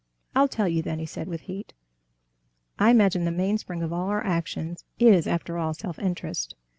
[0.33, 1.75] "I'll tell you, then," he said with heat,
[2.79, 6.55] "I imagine the mainspring of all our actions is, after all, self interest.